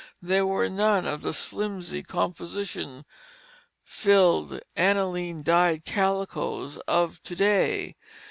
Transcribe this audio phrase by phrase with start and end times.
[0.19, 3.05] They were none of the slimsy, composition
[3.83, 7.95] filled, aniline dyed calicoes of to day.